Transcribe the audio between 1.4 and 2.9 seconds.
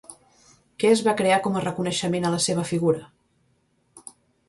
com a reconeixement a la seva